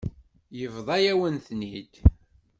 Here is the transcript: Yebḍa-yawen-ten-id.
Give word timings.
Yebḍa-yawen-ten-id. 0.59 1.93